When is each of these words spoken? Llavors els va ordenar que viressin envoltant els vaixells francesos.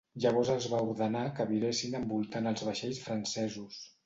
Llavors 0.21 0.47
els 0.53 0.67
va 0.71 0.79
ordenar 0.93 1.21
que 1.41 1.47
viressin 1.51 1.99
envoltant 2.01 2.53
els 2.53 2.65
vaixells 2.71 3.05
francesos. 3.05 3.81